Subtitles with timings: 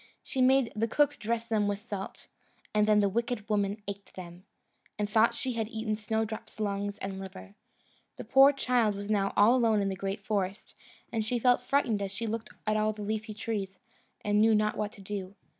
[0.23, 2.27] She made the cook dress them with salt,
[2.73, 4.45] and then the wicked woman ate them,
[4.97, 7.53] and thought she had eaten Snowdrop's lungs and liver.
[8.15, 10.75] The poor child was now all alone in the great forest,
[11.13, 13.77] and she felt frightened as she looked at all the leafy trees,
[14.25, 15.35] and knew not what to do.